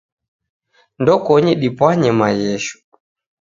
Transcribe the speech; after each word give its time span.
Ndokonyi 1.01 1.53
dipwanye 1.61 2.09
maghesho. 2.19 2.75